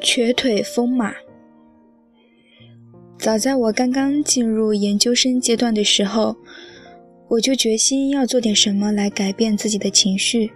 [0.00, 1.12] 瘸腿疯马。
[3.18, 6.36] 早在我刚刚进入研究生阶段的时候，
[7.26, 10.52] 我就决心要做点什么来改变自己的情绪。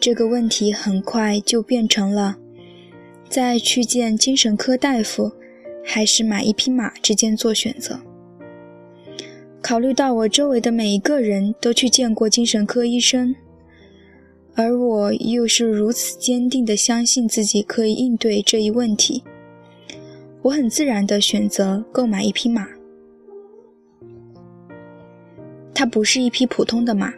[0.00, 2.36] 这个问题很快就变成了，
[3.28, 5.30] 在去见精神科大夫，
[5.84, 8.00] 还是买一匹马之间做选择。
[9.62, 13.34] 考虑到我周围的每一个人都去见过精神科医生。
[14.54, 19.22] 而我又是如此坚定地相信自己可以应对这一问题，
[20.42, 22.68] 我很自然地选择购买一匹马。
[25.72, 27.14] 它不是一匹普通的马，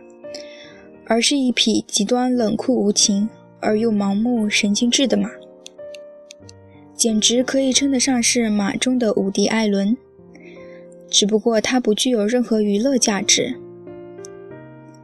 [1.06, 5.28] 而是一匹极端冷酷无情而又盲目神经质的马，
[6.94, 9.96] 简直可以称得上是马中的伍迪艾伦。
[11.14, 13.54] 只不过它不具有任何娱乐价值。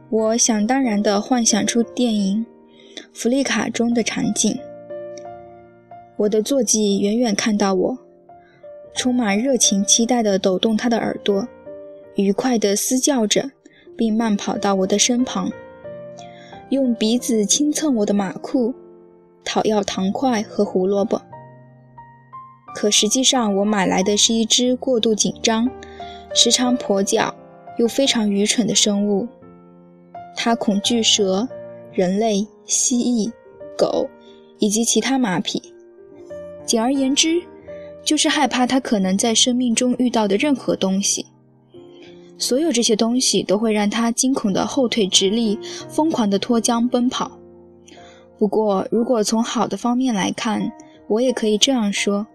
[0.09, 2.45] 我想当然地幻想出电影
[3.13, 4.59] 《弗利卡》中的场景。
[6.17, 7.97] 我的坐骑远远看到我，
[8.93, 11.47] 充满热情期待地抖动它的耳朵，
[12.15, 13.49] 愉快地嘶叫着，
[13.95, 15.49] 并慢跑到我的身旁，
[16.71, 18.73] 用鼻子轻蹭我的马裤，
[19.45, 21.21] 讨要糖块和胡萝卜。
[22.75, 25.69] 可实际上，我买来的是一只过度紧张、
[26.33, 27.33] 时常跛脚
[27.77, 29.27] 又非常愚蠢的生物。
[30.35, 31.47] 它恐惧蛇、
[31.91, 33.31] 人类、蜥蜴、
[33.77, 34.09] 狗
[34.59, 35.61] 以及其他马匹。
[36.65, 37.41] 简而言之，
[38.03, 41.25] 就是害怕它可能在生命中遇到的任何东西。
[42.37, 45.59] 所有这些东西都会让它惊恐地后退直立，
[45.89, 47.37] 疯狂地脱缰奔跑。
[48.39, 50.71] 不过，如果从好的方面来看，
[51.07, 52.25] 我也可以这样说：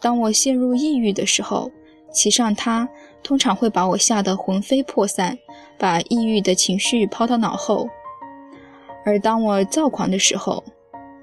[0.00, 1.70] 当我陷入抑郁的时候，
[2.12, 2.88] 骑上它。
[3.22, 5.38] 通常会把我吓得魂飞魄散，
[5.78, 7.88] 把抑郁的情绪抛到脑后。
[9.04, 10.64] 而当我躁狂的时候，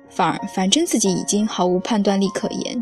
[0.10, 2.82] 反反正自己已经毫无判断力可言，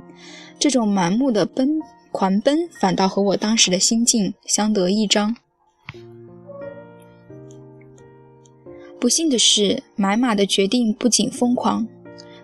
[0.59, 1.81] 这种盲目的奔
[2.11, 5.35] 狂奔反倒和我当时的心境相得益彰。
[8.99, 11.87] 不幸的是，买马的决定不仅疯狂，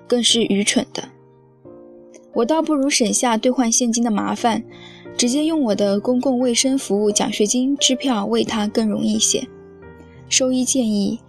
[0.08, 1.04] 更是愚蠢的。
[2.34, 4.64] 我倒不如省下兑换现金的麻烦。
[5.18, 9.48] 直接用我的公共卫生服务奖学金支票喂它更容易些。
[10.28, 11.20] 兽医建议，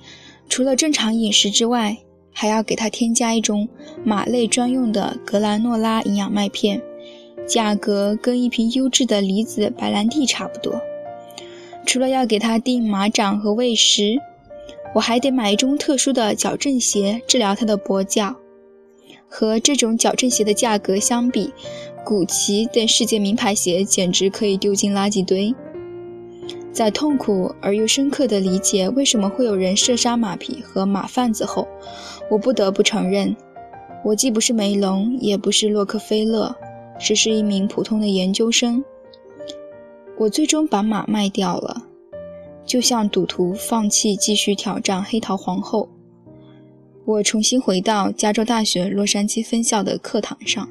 [0.49, 1.99] 除了正常饮食之外，
[2.33, 3.69] 还要给它添加一种
[4.03, 6.83] 马类专用的格兰诺拉营养麦片，
[7.47, 10.81] 价格跟一瓶优质的离子白兰地差不多。
[11.87, 14.19] 除了要给它钉马掌和喂食，
[14.95, 18.37] 我还得买一种特殊的矫正鞋治疗它的跛脚。
[19.29, 21.53] 和这种矫正鞋的价格相比，
[22.05, 25.55] 古奇等世界名牌鞋简直可以丢进垃圾堆。
[26.71, 31.67] 在痛苦而又深刻地理解为什么会有人射杀马匹和马贩子后，
[32.29, 33.35] 我不得不承认，
[34.05, 36.55] 我既不是梅隆，也不是洛克菲勒，
[36.99, 38.85] 只是一名普通的研究生。
[40.19, 41.87] 我最终把马卖掉了，
[42.67, 45.89] 就像赌徒放弃继续挑战黑桃皇后。
[47.05, 50.69] 我重新回到加州大学洛杉矶分校的课堂上。